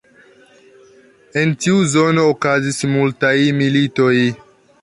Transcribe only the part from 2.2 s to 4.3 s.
okazis multaj militoj.